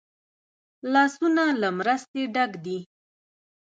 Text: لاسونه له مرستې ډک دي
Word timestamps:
لاسونه 0.93 1.43
له 1.61 1.69
مرستې 1.79 2.21
ډک 2.35 2.51
دي 2.65 2.79